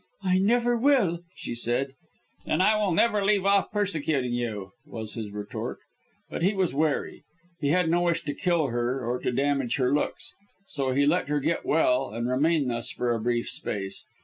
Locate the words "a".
13.13-13.19